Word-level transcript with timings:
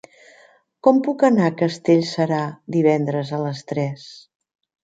Com 0.87 1.01
puc 1.07 1.25
anar 1.27 1.43
a 1.49 1.53
Castellserà 1.59 2.41
divendres 2.79 3.37
a 3.41 3.45
les 3.47 3.63
tres? 3.73 4.09